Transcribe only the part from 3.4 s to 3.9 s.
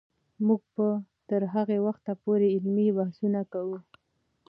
کوو.